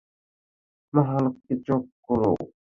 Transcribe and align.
মহালক্ষী, 0.93 1.53
চোখ 1.67 1.81
খুলো। 2.03 2.29